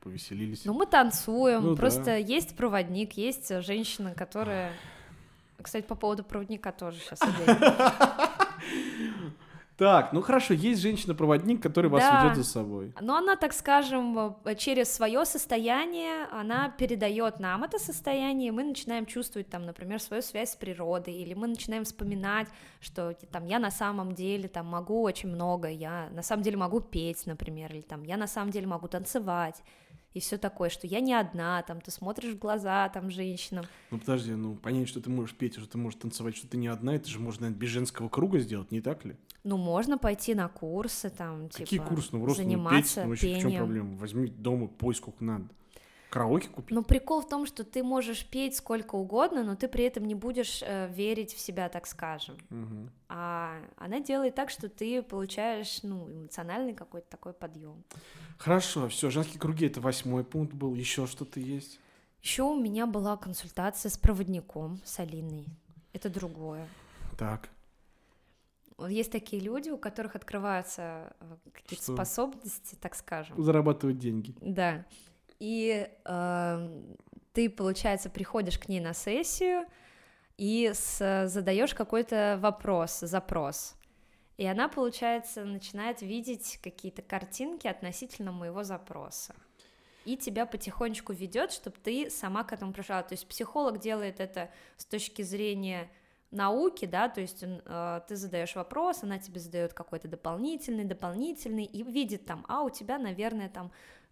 [0.00, 0.64] повеселились.
[0.64, 2.16] Ну, мы танцуем, Ну, просто да.
[2.16, 4.72] есть проводник, есть женщина, которая...
[5.62, 7.20] Кстати, по поводу проводника тоже сейчас.
[9.76, 12.22] Так, ну хорошо, есть женщина-проводник, которая вас Да.
[12.22, 12.92] ведет за собой.
[13.00, 18.62] Но она, так скажем, э, через свое состояние, она передает нам это состояние, и мы
[18.62, 22.46] начинаем чувствовать, там, например, свою связь с природой, или мы начинаем вспоминать,
[22.80, 26.80] что там я на самом деле там могу очень много, я на самом деле могу
[26.80, 29.62] петь, например, или там я на самом деле могу танцевать,
[30.14, 33.66] и все такое, что я не одна, там ты смотришь в глаза там женщинам.
[33.90, 36.68] Ну подожди, ну понять, что ты можешь петь, что ты можешь танцевать, что ты не
[36.68, 39.16] одна, это же можно наверное, без женского круга сделать, не так ли?
[39.42, 42.08] Ну, можно пойти на курсы, там, Какие типа, курсы?
[42.12, 43.58] Ну просто ну, петь, заниматься ну вообще в чем пением.
[43.64, 43.96] проблема?
[43.98, 45.48] Возьми дома, пой сколько надо.
[46.14, 46.72] Караоке купи.
[46.72, 50.14] Но прикол в том, что ты можешь петь сколько угодно, но ты при этом не
[50.14, 52.36] будешь э, верить в себя, так скажем.
[52.50, 52.90] Мгм.
[53.08, 57.82] А она делает так, что ты получаешь, ну, эмоциональный какой-то такой подъем.
[58.38, 61.80] Хорошо, все, женские круги это восьмой пункт был, еще что-то есть?
[62.22, 65.46] Еще у меня была консультация с проводником, с Алиной.
[65.92, 66.68] Это другое.
[67.18, 67.48] Так,
[68.88, 73.42] Есть такие люди, у которых открываются э, какие-то способности, так скажем.
[73.42, 74.34] зарабатывать деньги.
[74.40, 74.84] Да.
[75.40, 76.96] И эм,
[77.32, 79.66] ты, получается, приходишь к ней на сессию
[80.36, 83.74] и с- задаешь какой-то вопрос, запрос.
[84.36, 89.34] И она, получается, начинает видеть какие-то картинки относительно моего запроса.
[90.04, 93.02] И тебя потихонечку ведет, чтобы ты сама к этому пришла.
[93.02, 95.88] То есть психолог делает это с точки зрения
[96.30, 101.82] науки, да, то есть э, ты задаешь вопрос, она тебе задает какой-то дополнительный, дополнительный, и
[101.84, 104.03] видит там, а у тебя, наверное, там э,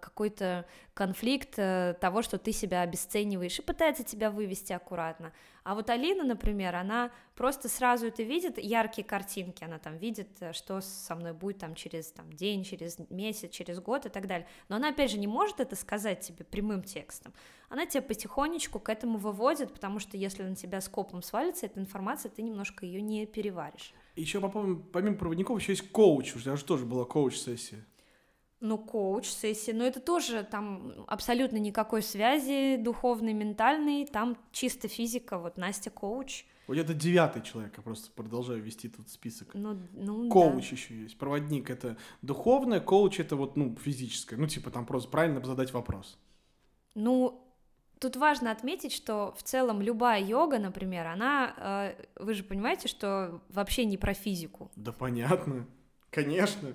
[0.00, 5.32] какой-то конфликт э, того, что ты себя обесцениваешь, и пытается тебя вывести аккуратно.
[5.64, 10.52] А вот Алина, например, она просто сразу это видит, яркие картинки, она там видит, э,
[10.52, 14.46] что со мной будет там через там, день, через месяц, через год и так далее.
[14.68, 17.34] Но она, опять же, не может это сказать тебе прямым текстом.
[17.68, 22.30] Она тебя потихонечку к этому выводит, потому что если на тебя скопом свалится эта информация,
[22.30, 23.92] ты немножко ее не переваришь.
[24.16, 27.84] Еще помимо проводников еще есть коуч, у тебя же тоже была коуч-сессия.
[28.66, 35.38] Ну, коуч, сессии, но это тоже там абсолютно никакой связи духовной, ментальной, там чисто физика,
[35.38, 39.52] вот Настя коуч, Вот это девятый человек, я просто продолжаю вести тут список.
[39.52, 41.18] ну, ну Коуч еще есть.
[41.18, 44.38] Проводник это духовное, коуч это вот, ну, физическое.
[44.38, 46.18] Ну, типа там просто правильно задать вопрос.
[46.94, 47.00] да.
[47.02, 47.46] Ну,
[47.98, 53.42] тут важно отметить, что в целом любая йога, например, она, э, вы же понимаете, что
[53.50, 54.70] вообще не про физику.
[54.74, 55.66] Да понятно.
[56.08, 56.74] Конечно.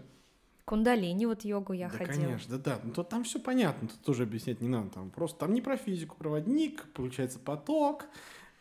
[0.70, 2.26] Кундалини вот йогу я да, ходила.
[2.26, 2.80] конечно, да, да.
[2.84, 4.92] Ну, то там все понятно, тут тоже объяснять не надо.
[4.92, 6.16] Там просто там не про физику.
[6.16, 8.06] Проводник, получается поток,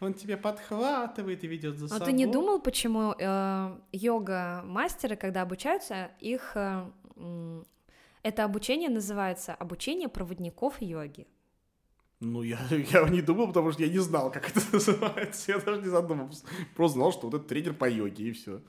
[0.01, 2.03] он тебе подхватывает и ведет за Но собой.
[2.03, 6.91] А ты не думал, почему э, йога-мастеры, когда обучаются, их э,
[8.23, 11.27] это обучение называется обучение проводников йоги?
[12.21, 15.53] Ну, я, я не думал, потому что я не знал, как это называется.
[15.53, 16.47] Я даже не задумывался.
[16.75, 18.63] Просто знал, что вот это тренер по йоге, и все.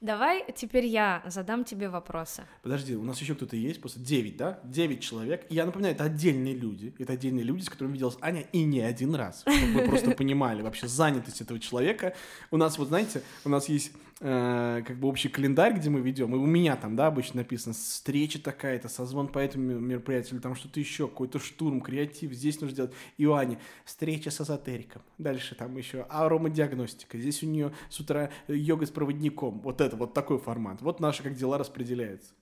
[0.00, 2.44] Давай теперь я задам тебе вопросы.
[2.62, 4.60] Подожди, у нас еще кто-то есть, просто 9, да?
[4.62, 5.44] 9 человек.
[5.48, 6.94] И я напоминаю, это отдельные люди.
[6.98, 9.40] Это отдельные люди, с которыми виделась Аня и не один раз.
[9.40, 12.14] Чтобы вы просто понимали вообще занятость этого человека.
[12.52, 16.34] У нас, вот знаете, у нас есть э, как бы общий календарь, где мы ведем.
[16.34, 20.80] И у меня там, да, обычно написано встреча такая-то, созвон по этому мероприятию, там что-то
[20.80, 22.32] еще, какой-то штурм, креатив.
[22.32, 22.92] Здесь нужно сделать.
[23.16, 25.02] И у Ани встреча с эзотериком.
[25.18, 27.18] Дальше там еще аромадиагностика.
[27.18, 29.60] Здесь у нее с утра йога с проводником.
[29.60, 30.82] Вот это, вот такой формат.
[30.82, 32.32] Вот наши как дела распределяются.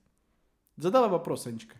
[0.76, 1.76] Задавай вопрос, Анечка.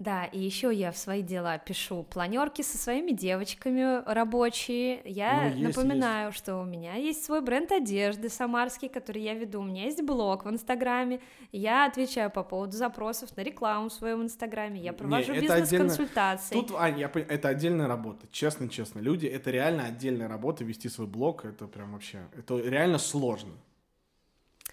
[0.00, 5.02] Да, и еще я в свои дела пишу планерки со своими девочками рабочие.
[5.04, 9.60] Я Ну, есть, напоминаю, что у меня есть свой бренд одежды самарский, который я веду.
[9.60, 11.20] У меня есть блог в Инстаграме.
[11.52, 14.80] Я отвечаю по поводу запросов на рекламу в своем Инстаграме.
[14.80, 16.54] Я провожу это бизнес-консультации.
[16.54, 19.00] Тут, Ань, я пон- это отдельная работа, честно-честно.
[19.00, 23.52] Люди, это реально отдельная работа, вести свой блог, это прям вообще, это реально сложно.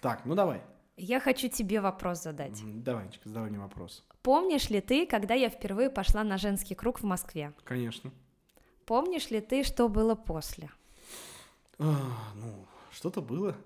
[0.00, 0.62] Так, ну давай.
[0.96, 2.60] Я хочу тебе вопрос задать.
[2.82, 4.04] Давай, Анечка, задавай мне вопрос.
[4.22, 7.52] Помнишь ли ты, когда я впервые пошла на женский круг в Москве?
[7.64, 8.10] Конечно.
[8.84, 10.70] Помнишь ли ты, что было после?
[11.78, 11.94] А,
[12.34, 13.56] ну, что-то было.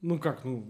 [0.00, 0.64] Ну как, ну...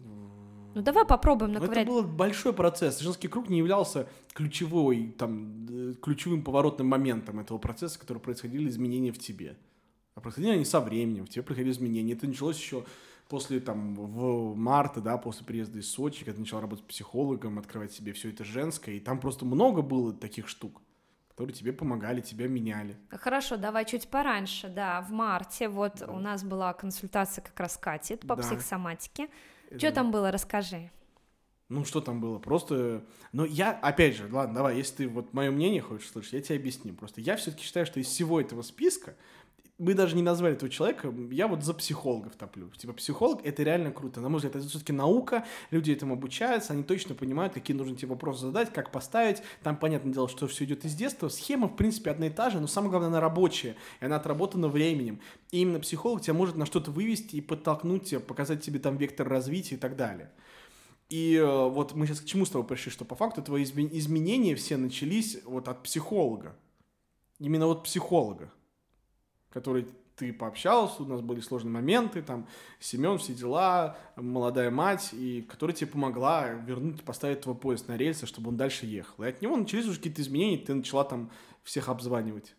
[0.75, 1.85] Ну давай попробуем ну, наковырять.
[1.85, 2.99] Это был большой процесс.
[3.01, 9.11] Женский круг не являлся ключевой, там, э, ключевым поворотным моментом этого процесса, который происходили изменения
[9.11, 9.57] в тебе.
[10.15, 12.13] А происходили они со временем, в тебе происходили изменения.
[12.13, 12.85] Это началось еще
[13.29, 18.13] после там в марта, да, после приезда из Сочи, когда начал работать психологом, открывать себе
[18.13, 20.81] все это женское, и там просто много было таких штук,
[21.29, 22.97] которые тебе помогали, тебя меняли.
[23.11, 26.07] Хорошо, давай чуть пораньше, да, в марте, вот Да.
[26.07, 28.43] у нас была консультация как раз Кати по Да.
[28.43, 29.29] психосоматике.
[29.71, 30.91] Это- Что там было, расскажи.
[31.69, 32.39] Ну, что там было?
[32.39, 33.05] Просто...
[33.33, 36.57] Ну, я, опять же, ладно, давай, если ты вот мое мнение хочешь слышать, я тебе
[36.57, 36.95] объясню.
[36.95, 39.17] Просто я все-таки считаю, что из всего этого списка
[39.79, 42.69] мы даже не назвали этого человека, я вот за психологов топлю.
[42.77, 44.21] Типа, психолог— это реально круто.
[44.21, 48.09] На мой взгляд, это все-таки наука, люди этому обучаются, они точно понимают, какие нужно тебе
[48.09, 49.41] вопросы задать, как поставить.
[49.63, 51.29] Там, понятное дело, что все идет из детства.
[51.29, 54.67] Схема, в принципе, одна и та же, но самое главное, она рабочая, и она отработана
[54.67, 55.21] временем.
[55.53, 59.29] И именно психолог тебя может на что-то вывести и подтолкнуть тебя, показать тебе там вектор
[59.29, 60.33] развития и так далее.
[61.09, 64.57] И э, вот мы сейчас к чему с тобой пришли, что по факту твои изменения
[64.57, 66.57] все начались вот от психолога.
[67.39, 68.53] Именно вот психолога
[69.51, 69.87] который
[70.19, 72.49] ты пообщался, у нас были сложные моменты, там,
[72.81, 78.27] Семен, все дела, молодая мать, и которая тебе помогла вернуть, поставить твой поезд на рельсы,
[78.27, 79.25] чтобы он дальше ехал.
[79.25, 81.31] И от него начались уже какие-то изменения, ты начала там
[81.63, 82.57] всех обзванивать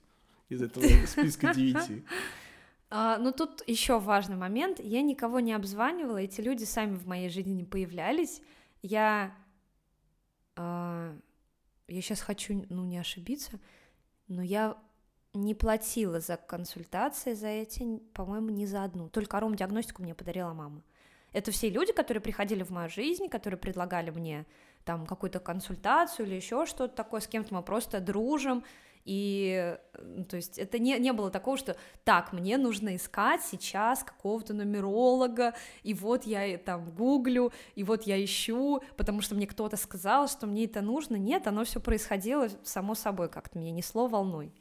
[0.48, 2.04] из этого списка девяти.
[2.90, 4.80] А, ну, тут еще важный момент.
[4.80, 8.42] Я никого не обзванивала, эти люди сами в моей жизни не появлялись.
[8.82, 9.36] Я...
[10.56, 11.14] А,
[11.88, 13.60] я сейчас хочу, ну, не ошибиться,
[14.28, 14.78] но я
[15.34, 19.10] не платила за консультации за эти, по-моему, ни за одну.
[19.10, 20.82] Только аром-диагностику мне подарила мама.
[21.32, 24.46] Это все люди, которые приходили в мою жизнь, которые предлагали мне
[24.84, 28.64] там какую-то консультацию или еще что-то такое, с кем-то мы просто дружим,
[29.06, 29.78] и,
[30.30, 35.56] то есть, это не, не было такого, что так, мне нужно искать сейчас какого-то нумеролога,
[35.84, 40.48] и вот я там гуглю, и вот я ищу, потому что мне кто-то сказал, что
[40.48, 41.16] мне это нужно.
[41.16, 44.54] Нет, оно все происходило само собой, как-то меня несло волной.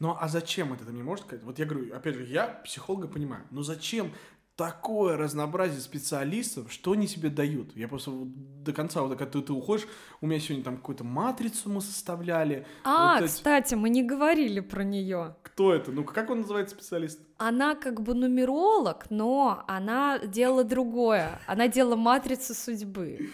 [0.00, 1.44] Ну а зачем это, ты мне можешь сказать?
[1.44, 4.12] Вот я говорю, опять же, я психолога понимаю, но зачем
[4.58, 7.76] такое разнообразие специалистов, что они себе дают.
[7.76, 9.86] Я просто до конца, вот когда ты, ты уходишь,
[10.20, 12.66] у меня сегодня там какую-то матрицу мы составляли.
[12.82, 13.30] А, вот эти...
[13.30, 15.36] кстати, мы не говорили про нее.
[15.44, 15.92] Кто это?
[15.92, 17.20] Ну, как он называется специалист?
[17.36, 21.40] Она как бы нумеролог, но она делала другое.
[21.46, 23.30] Она делала матрицу судьбы.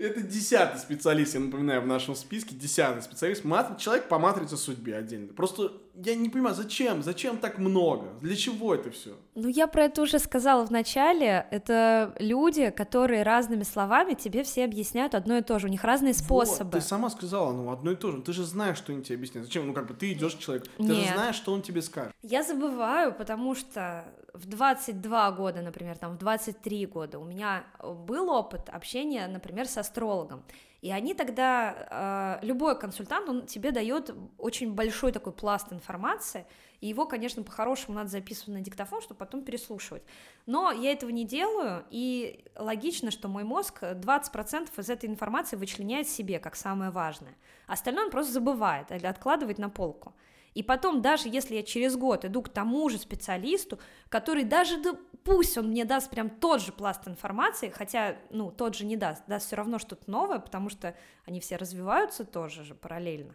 [0.00, 2.54] Это десятый специалист, я напоминаю, в нашем списке.
[2.54, 3.44] Десятый специалист.
[3.44, 3.78] Мат...
[3.78, 5.28] Человек по матрице судьбе отдельно.
[5.34, 7.02] Просто я не понимаю, зачем?
[7.02, 8.08] Зачем так много?
[8.22, 9.14] Для чего это все?
[9.42, 11.46] Ну, я про это уже сказала в начале.
[11.50, 15.66] Это люди, которые разными словами тебе все объясняют одно и то же.
[15.66, 16.64] У них разные способы.
[16.64, 18.20] Вот, ты сама сказала, ну, одно и то же.
[18.20, 19.46] Ты же знаешь, что они тебе объясняют.
[19.46, 19.66] Зачем?
[19.66, 20.96] Ну, как бы ты идешь к человеку, ты Нет.
[20.96, 22.12] же знаешь, что он тебе скажет.
[22.22, 28.30] Я забываю, потому что в 22 года, например, там, в 23 года у меня был
[28.30, 30.42] опыт общения, например, с астрологом.
[30.82, 36.46] И они тогда, э, любой консультант, он тебе дает очень большой такой пласт информации,
[36.80, 40.02] и его, конечно, по-хорошему надо записывать на диктофон, чтобы потом переслушивать.
[40.46, 46.08] Но я этого не делаю, и логично, что мой мозг 20% из этой информации вычленяет
[46.08, 47.36] себе как самое важное.
[47.66, 50.14] Остальное он просто забывает или откладывает на полку.
[50.54, 54.96] И потом, даже если я через год иду к тому же специалисту, который даже, да,
[55.22, 59.22] пусть он мне даст прям тот же пласт информации, хотя, ну, тот же не даст,
[59.28, 63.34] даст все равно что-то новое, потому что они все развиваются тоже же параллельно.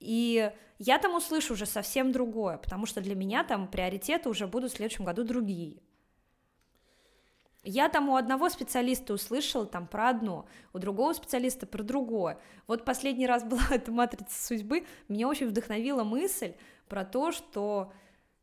[0.00, 4.72] И я там услышу уже совсем другое, потому что для меня там приоритеты уже будут
[4.72, 5.80] в следующем году другие.
[7.62, 12.38] Я там у одного специалиста услышала там про одно, у другого специалиста про другое.
[12.66, 16.54] Вот последний раз была эта матрица судьбы, меня очень вдохновила мысль
[16.88, 17.92] про то, что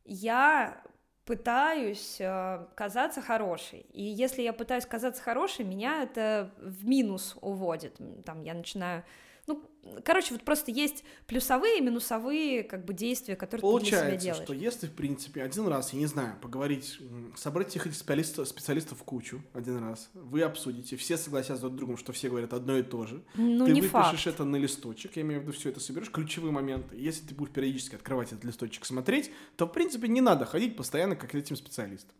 [0.05, 0.81] я
[1.25, 3.85] пытаюсь э, казаться хорошей.
[3.93, 7.99] И если я пытаюсь казаться хорошей, меня это в минус уводит.
[8.25, 9.03] Там я начинаю
[9.47, 9.63] ну,
[10.03, 14.31] короче, вот просто есть плюсовые и минусовые как бы действия, которые Получается, ты для себя
[14.33, 14.43] делаешь.
[14.45, 16.99] что если, в принципе, один раз, я не знаю, поговорить,
[17.35, 21.77] собрать всех этих специалистов, специалистов в кучу один раз, вы обсудите, все согласятся друг с
[21.77, 23.23] другом, что все говорят одно и то же.
[23.35, 24.27] Ну, ты не выпишешь факт.
[24.27, 26.95] это на листочек, я имею в виду, все это соберешь, ключевые моменты.
[26.95, 31.15] Если ты будешь периодически открывать этот листочек, смотреть, то, в принципе, не надо ходить постоянно
[31.15, 32.15] как этим специалистам.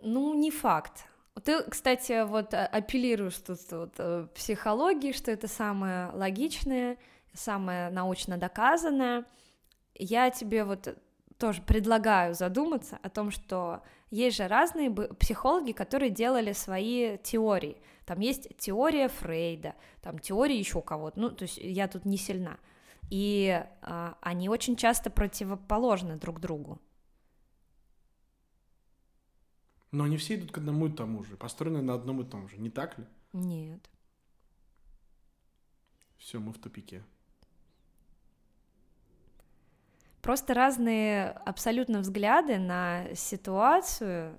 [0.00, 1.04] Ну, не факт.
[1.44, 6.96] Ты, кстати, вот а, апеллируешь тут вот, э, психологии, что это самое логичное,
[7.34, 9.24] самое научно доказанное.
[9.94, 10.96] Я тебе вот
[11.38, 17.80] тоже предлагаю задуматься о том, что есть же разные психологи, которые делали свои теории.
[18.04, 21.20] Там есть теория Фрейда, там теория еще кого-то.
[21.20, 22.56] Ну, то есть я тут не сильна.
[23.10, 26.80] И а, они очень часто противоположны друг другу.
[29.90, 32.58] Но они все идут к одному и тому же, построены на одном и том же,
[32.58, 33.04] не так ли?
[33.32, 33.88] Нет.
[36.18, 37.02] Все, мы в тупике.
[40.20, 44.38] Просто разные абсолютно взгляды на ситуацию,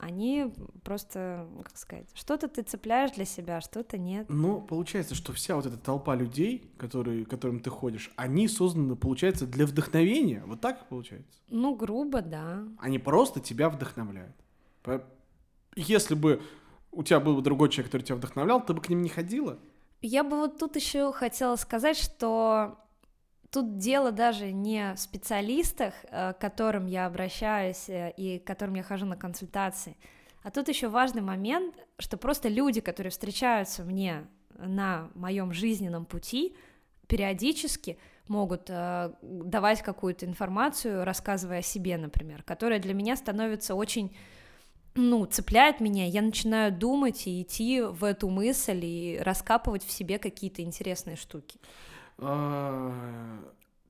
[0.00, 4.26] они просто, как сказать, что-то ты цепляешь для себя, что-то нет.
[4.28, 9.46] Ну, получается, что вся вот эта толпа людей, которые, которым ты ходишь, они созданы, получается,
[9.46, 10.42] для вдохновения.
[10.46, 11.38] Вот так получается?
[11.48, 12.64] Ну, грубо, да.
[12.78, 14.34] Они просто тебя вдохновляют.
[15.76, 16.42] Если бы
[16.92, 19.58] у тебя был бы другой человек, который тебя вдохновлял, ты бы к ним не ходила?
[20.02, 22.78] Я бы вот тут еще хотела сказать, что
[23.50, 28.74] тут дело даже не в специалистах, э, к которым я обращаюсь э, и к которым
[28.74, 29.96] я хожу на консультации,
[30.42, 36.56] а тут еще важный момент, что просто люди, которые встречаются мне на моем жизненном пути,
[37.08, 44.16] периодически могут э, давать какую-то информацию, рассказывая о себе, например, которая для меня становится очень
[44.94, 50.18] ну, цепляет меня, я начинаю думать и идти в эту мысль и раскапывать в себе
[50.18, 51.58] какие-то интересные штуки.
[52.18, 52.92] А,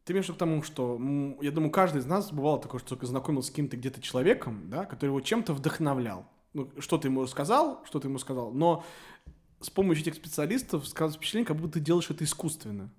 [0.05, 1.01] ты имеешь к тому, что,
[1.41, 5.11] я думаю, каждый из нас бывало такое, что знакомился с каким-то где-то человеком, да, который
[5.11, 6.27] его чем-то вдохновлял.
[6.53, 8.85] Ну, что ты ему сказал, что ты ему сказал, но
[9.61, 12.91] с помощью этих специалистов складывается впечатление, как будто ты делаешь это искусственно.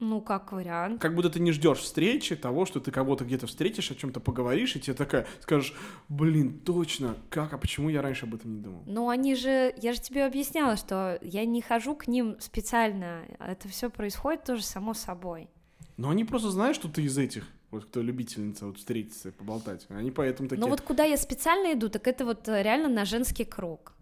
[0.00, 1.00] Ну, как вариант.
[1.00, 4.74] Как будто ты не ждешь встречи, того, что ты кого-то где-то встретишь, о чем-то поговоришь,
[4.76, 5.74] и тебе такая скажешь,
[6.08, 8.82] блин, точно, как, а почему я раньше об этом не думал?
[8.86, 13.68] Ну, они же, я же тебе объясняла, что я не хожу к ним специально, это
[13.68, 15.48] все происходит тоже само собой.
[15.96, 19.86] Но они просто знают, что ты из этих, вот кто любительница вот встретиться, поболтать.
[19.88, 20.60] Они поэтому такие...
[20.60, 23.92] Ну вот куда я специально иду, так это вот э, реально на женский круг.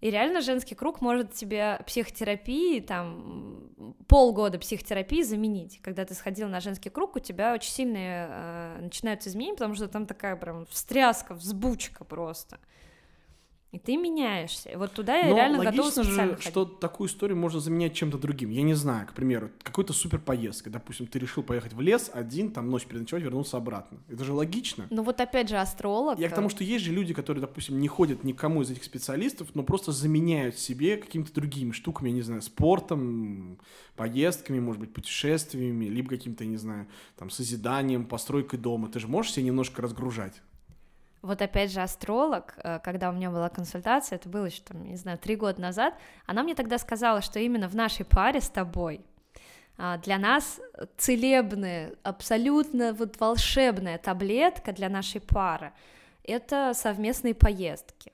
[0.00, 5.80] И реально женский круг может тебе психотерапии, там, полгода психотерапии заменить.
[5.82, 9.88] Когда ты сходил на женский круг, у тебя очень сильные э, начинаются изменения, потому что
[9.88, 12.58] там такая прям встряска, взбучка просто.
[13.74, 14.70] И ты меняешься.
[14.70, 16.42] И вот туда я Но реально логично же, ходить.
[16.44, 18.50] что такую историю можно заменять чем-то другим.
[18.50, 20.70] Я не знаю, к примеру, какой-то супер поездкой.
[20.70, 23.98] Допустим, ты решил поехать в лес один, там ночь переночевать, вернулся обратно.
[24.08, 24.86] Это же логично.
[24.90, 26.20] Ну вот опять же астролог.
[26.20, 29.48] Я к тому, что есть же люди, которые, допустим, не ходят никому из этих специалистов,
[29.54, 33.58] но просто заменяют себе какими-то другими штуками, я не знаю, спортом,
[33.96, 38.86] поездками, может быть, путешествиями, либо каким-то, не знаю, там, созиданием, постройкой дома.
[38.88, 40.42] Ты же можешь себя немножко разгружать.
[41.24, 44.96] Вот опять же астролог, э, когда у меня была консультация, это было еще, там, не
[44.96, 45.94] знаю, три года назад,
[46.26, 49.00] она мне тогда сказала, что именно в нашей паре с тобой
[49.78, 50.60] а, для нас
[50.98, 55.72] целебная, абсолютно вот волшебная таблетка для нашей пары—
[56.24, 58.12] это совместные поездки.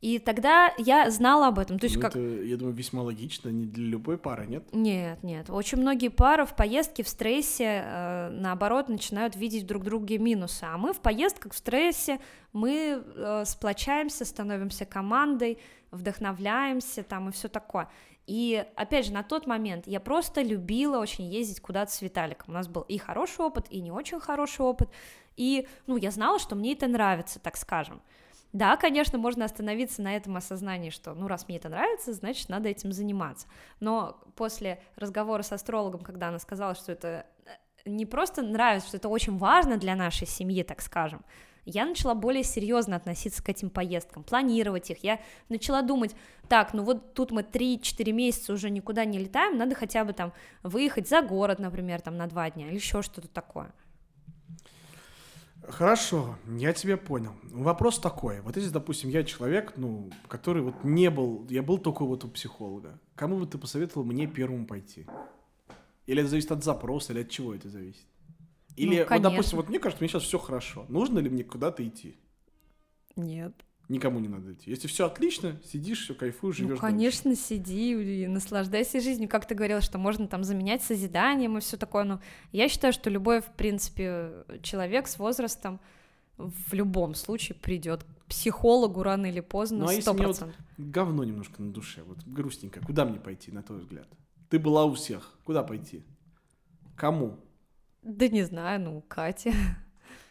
[0.00, 1.78] И тогда я знала об этом.
[1.78, 2.16] То есть ну, как...
[2.16, 4.64] Это, я думаю, весьма логично, не для любой пары, нет?
[4.72, 5.50] Нет, нет.
[5.50, 10.64] Очень многие пары в поездке, в стрессе, э, наоборот, начинают видеть друг друге минусы.
[10.64, 12.18] А мы в поездках, в стрессе,
[12.54, 15.58] мы э, сплочаемся, становимся командой,
[15.90, 17.88] вдохновляемся там и все такое.
[18.26, 22.50] И опять же, на тот момент я просто любила очень ездить куда-то с Виталиком.
[22.50, 24.88] У нас был и хороший опыт, и не очень хороший опыт.
[25.36, 28.00] И, ну, я знала, что мне это нравится, так скажем.
[28.52, 32.68] Да, конечно, можно остановиться на этом осознании, что, ну, раз мне это нравится, значит, надо
[32.68, 33.46] этим заниматься.
[33.78, 37.50] Но после разговора с астрологом, когда она сказала, что это э,
[37.84, 41.24] не просто нравится, что это очень важно для нашей семьи, так скажем,
[41.64, 45.04] я начала более серьезно относиться к этим поездкам, планировать их.
[45.04, 46.16] Я начала думать,
[46.48, 50.32] так, ну вот тут мы 3-4 месяца уже никуда не летаем, надо хотя бы там
[50.62, 53.72] выехать за город, например, там на два дня или еще что-то такое.
[55.68, 57.32] Хорошо, я тебя понял.
[57.42, 58.40] Вопрос такой.
[58.40, 62.28] Вот если, допустим, я человек, ну, который вот не был, я был только вот у
[62.28, 62.98] психолога.
[63.14, 65.06] Кому бы ты посоветовал мне первому пойти?
[66.06, 68.06] Или это зависит от запроса, или от чего это зависит?
[68.76, 70.86] Или, ну, вот, допустим, вот мне кажется, мне сейчас все хорошо.
[70.88, 72.16] Нужно ли мне куда-то идти?
[73.16, 73.52] Нет.
[73.90, 74.70] Никому не надо идти.
[74.70, 76.76] Если все отлично, сидишь, все кайфуешь, живешь.
[76.76, 77.42] Ну, конечно, дальше.
[77.42, 79.28] сиди и наслаждайся жизнью.
[79.28, 82.04] Как ты говорила, что можно там заменять созиданием и все такое.
[82.04, 82.20] Но
[82.52, 85.80] я считаю, что любой, в принципе, человек с возрастом
[86.36, 89.78] в любом случае придет к психологу рано или поздно.
[89.78, 90.48] Ну, а если мне вот
[90.78, 94.06] говно немножко на душе, вот грустненько, куда мне пойти, на твой взгляд?
[94.50, 96.04] Ты была у всех, куда пойти?
[96.94, 97.40] Кому?
[98.02, 99.52] Да не знаю, ну, Катя.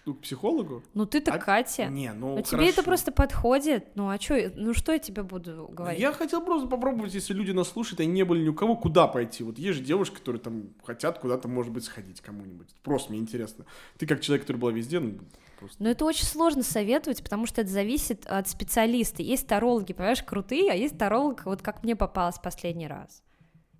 [0.05, 0.83] Ну, к психологу?
[0.93, 1.37] Ну, ты-то а...
[1.37, 1.87] Катя.
[1.87, 3.95] Не, ну, Но тебе это просто подходит.
[3.95, 5.99] Ну, а что, ну, что я тебе буду говорить?
[5.99, 9.07] Я хотел просто попробовать, если люди нас слушают, они не были ни у кого, куда
[9.07, 9.43] пойти.
[9.43, 12.69] Вот есть же девушки, которые там хотят куда-то, может быть, сходить кому-нибудь.
[12.81, 13.65] Просто мне интересно.
[13.97, 15.19] Ты как человек, который была везде, ну,
[15.59, 15.83] Просто.
[15.83, 19.21] Но это очень сложно советовать, потому что это зависит от специалиста.
[19.21, 23.21] Есть тарологи, понимаешь, крутые, а есть таролог, вот как мне попалось последний раз.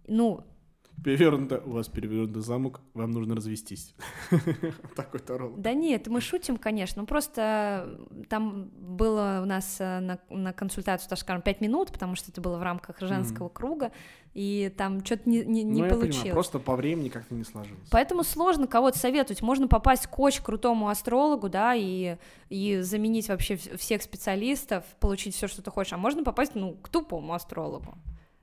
[0.05, 0.43] Ну,
[1.04, 3.96] Перевернуто, у вас перевернутый замок, вам нужно развестись.
[4.96, 5.60] Такой таролог.
[5.62, 11.10] Да нет, мы шутим, конечно, ну просто там было у нас э, на, на консультацию,
[11.10, 13.92] так скажем, 5 минут, потому что это было в рамках женского круга,
[14.34, 16.18] и там что-то не, не, не ну, получилось.
[16.18, 17.88] Понимаю, просто по времени как-то не сложилось.
[17.92, 19.42] Поэтому сложно кого-то советовать.
[19.42, 22.18] Можно попасть к очень крутому астрологу, да, и,
[22.50, 26.90] и заменить вообще всех специалистов, получить все, что ты хочешь, а можно попасть, ну, к
[26.90, 27.98] тупому астрологу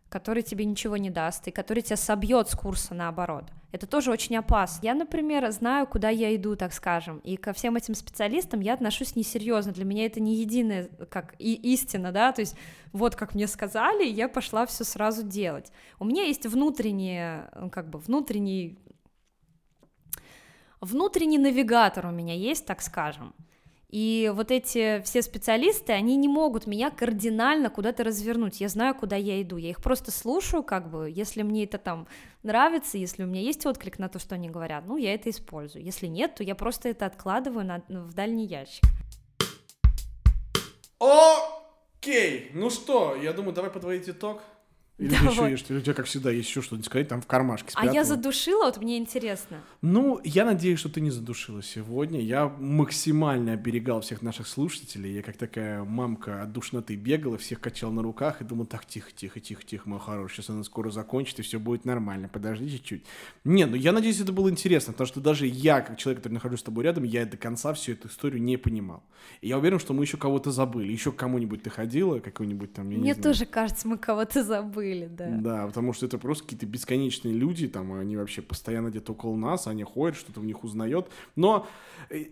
[0.09, 3.45] который тебе ничего не даст и который тебя собьет с курса наоборот.
[3.73, 4.87] Это тоже очень опасно.
[4.87, 9.17] Я, например, знаю, куда я иду, так скажем, и ко всем этим специалистам я отношусь
[9.17, 9.73] несерьезно.
[9.73, 12.57] Для меня это не единая как и истина, да, то есть
[12.93, 15.73] вот как мне сказали, я пошла все сразу делать.
[15.99, 18.79] У меня есть внутреннее, ну, как бы внутренний
[20.81, 23.35] внутренний навигатор у меня есть, так скажем.
[23.89, 28.61] И вот эти все специалисты, они не могут меня кардинально куда-то развернуть.
[28.61, 29.57] Я знаю, куда я иду.
[29.57, 32.09] Я их просто слушаю, как бы, если мне это там
[32.43, 35.85] нравится, если у меня есть отклик на то, что они говорят, ну, я это использую.
[35.85, 38.85] Если нет, то я просто это откладываю на, в дальний ящик.
[40.99, 44.43] Окей, ну что, я думаю, давай подводить итог.
[44.99, 45.31] Или Давай.
[45.31, 47.85] еще есть, или у тебя, как всегда, есть еще что-нибудь сказать, там в кармашке А
[47.85, 48.17] я спрятала.
[48.17, 49.61] задушила, вот мне интересно.
[49.83, 52.19] Ну, я надеюсь, что ты не задушила сегодня.
[52.19, 55.13] Я максимально оберегал всех наших слушателей.
[55.13, 59.11] Я как такая мамка от душноты бегала, всех качал на руках и думал, так, тихо,
[59.15, 62.29] тихо, тихо, тихо, мой хороший, сейчас она скоро закончит, и все будет нормально.
[62.29, 63.05] Подожди чуть-чуть.
[63.45, 66.61] Не, ну я надеюсь, это было интересно, потому что даже я, как человек, который нахожусь
[66.61, 69.03] с тобой рядом, я до конца всю эту историю не понимал.
[69.43, 70.91] И я уверен, что мы еще кого-то забыли.
[70.91, 74.86] Еще к кому-нибудь ты ходила, какой-нибудь там, я не Мне тоже кажется, мы кого-то забыли,
[74.95, 75.29] да.
[75.29, 79.67] Да, потому что это просто какие-то бесконечные люди, там, они вообще постоянно где-то около нас,
[79.67, 81.09] они ходят, что-то в них узнает.
[81.35, 81.67] Но
[82.11, 82.27] э,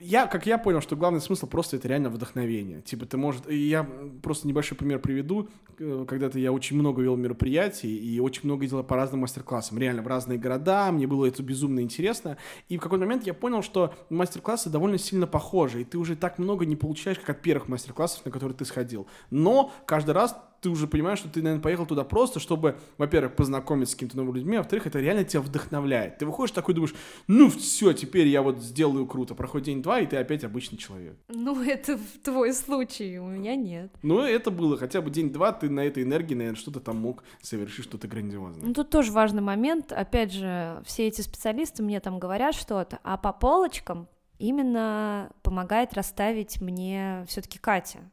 [0.00, 2.82] я, как я понял, что главный смысл просто это реально вдохновение.
[2.82, 3.88] Типа ты может, и я
[4.22, 5.48] просто небольшой пример приведу.
[5.78, 9.78] Э, Когда-то я очень много вел мероприятий и очень много делал по разным мастер-классам.
[9.78, 12.36] Реально в разные города, мне было это безумно интересно.
[12.68, 16.38] И в какой-то момент я понял, что мастер-классы довольно сильно похожи, и ты уже так
[16.38, 19.06] много не получаешь, как от первых мастер-классов, на которые ты сходил.
[19.30, 23.92] Но каждый раз ты уже понимаешь, что ты, наверное, поехал туда просто, чтобы, во-первых, познакомиться
[23.92, 26.16] с какими-то новыми людьми, а во-вторых, это реально тебя вдохновляет.
[26.16, 26.94] Ты выходишь такой, думаешь,
[27.26, 29.34] ну все, теперь я вот сделаю круто.
[29.34, 31.18] Проходит день-два, и ты опять обычный человек.
[31.28, 33.92] Ну, это в твой случай, у меня нет.
[34.02, 37.84] Ну, это было хотя бы день-два, ты на этой энергии, наверное, что-то там мог совершить,
[37.84, 38.66] что-то грандиозное.
[38.66, 39.92] Ну, тут тоже важный момент.
[39.92, 44.08] Опять же, все эти специалисты мне там говорят что-то, а по полочкам
[44.38, 48.10] именно помогает расставить мне все-таки Катя.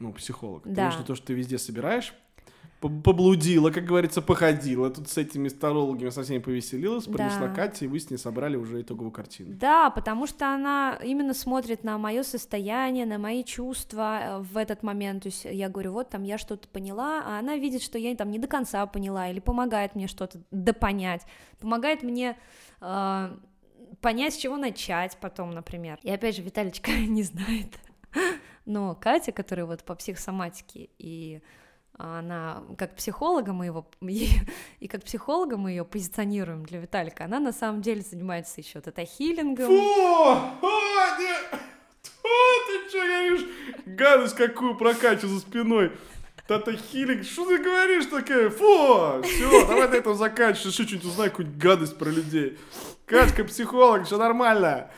[0.00, 0.62] Ну, психолог.
[0.64, 0.70] Да.
[0.70, 2.12] Потому что то, что ты везде собираешь,
[2.80, 4.88] по- поблудила, как говорится, походила.
[4.90, 7.12] Тут с этими старологами со всеми повеселилась, Да.
[7.12, 9.54] принесла Катя, и вы с ней собрали уже итоговую картину.
[9.54, 14.82] Да, потому что она именно смотрит на мое состояние, на мои чувства э, в этот
[14.82, 15.24] момент.
[15.24, 18.30] То есть я говорю, вот там я что-то поняла, а она видит, что я там
[18.30, 21.26] не до конца поняла, или помогает мне что-то допонять,
[21.60, 22.38] помогает мне
[22.80, 23.36] э,
[24.00, 25.98] понять, с чего начать потом, например.
[26.02, 27.78] И опять же, Виталичка не знает,
[28.70, 31.42] но Катя, которая вот по психосоматике и
[31.98, 33.90] она как психолога мы его
[34.80, 39.66] и как психолога мы ее позиционируем для Виталика, она на самом деле занимается еще тета-хиллингом.
[39.66, 39.74] Фу!
[39.74, 41.58] О, не!
[42.22, 43.46] О, ты что говоришь?
[43.86, 45.92] Гадость какую прокачу за спиной.
[46.46, 48.50] Тата хилинг, что ты говоришь такая?
[48.50, 49.22] Фу!
[49.22, 50.70] Все, давай на этом заканчивай.
[50.70, 52.56] Еще что-нибудь узнай, какую-нибудь гадость про людей.
[53.04, 54.90] Катька, психолог, все нормально.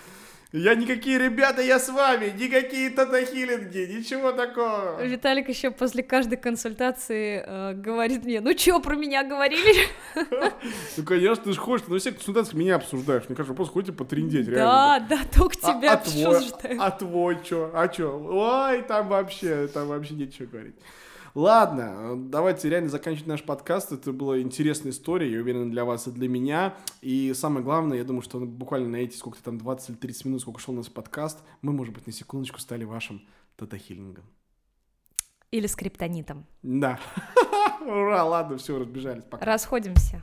[0.53, 5.03] Я никакие ребята, я с вами, никакие тата-хилинги, ничего такого.
[5.03, 9.89] Виталик еще после каждой консультации э, говорит мне, ну чё про меня говорили?
[10.97, 13.23] Ну, конечно, ты же хочешь, но все консультации меня обсуждаешь.
[13.29, 15.07] Мне кажется, просто хотите потрендеть, реально.
[15.09, 16.79] Да, да, только тебя а, обсуждаю.
[16.79, 17.71] а твой чё?
[17.73, 18.19] А чё?
[18.19, 20.75] Ой, там вообще, там вообще нечего говорить.
[21.35, 23.91] Ладно, давайте реально заканчивать наш подкаст.
[23.91, 26.75] Это была интересная история, я уверен, для вас и для меня.
[27.01, 30.41] И самое главное, я думаю, что буквально на эти сколько-то там 20 или 30 минут,
[30.43, 33.23] сколько шел у нас подкаст, мы, может быть, на секундочку стали вашим
[33.57, 34.25] тата-хиллингом.
[35.51, 36.47] Или скриптонитом.
[36.63, 37.01] Да.
[37.81, 39.25] Ура, ладно, все, разбежались.
[39.25, 39.45] Пока.
[39.45, 40.23] Расходимся.